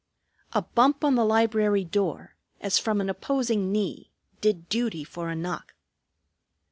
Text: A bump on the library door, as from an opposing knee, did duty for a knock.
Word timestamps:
A 0.53 0.63
bump 0.63 1.03
on 1.03 1.13
the 1.13 1.23
library 1.23 1.83
door, 1.85 2.35
as 2.59 2.79
from 2.79 3.01
an 3.01 3.07
opposing 3.07 3.71
knee, 3.71 4.09
did 4.41 4.67
duty 4.67 5.03
for 5.03 5.29
a 5.29 5.35
knock. 5.35 5.75